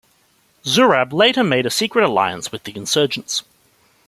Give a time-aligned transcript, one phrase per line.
[0.65, 3.43] Zurab later made a secret alliance with the insurgents.